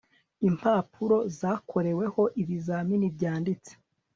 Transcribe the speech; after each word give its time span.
impapuro 0.49 1.17
zakoreweho 1.39 2.23
ibizamini 2.41 3.07
byanditse 3.15 3.71